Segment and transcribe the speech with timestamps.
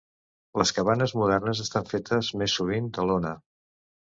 [0.61, 3.37] Les cabanes modernes estan fetes més sovint de lona.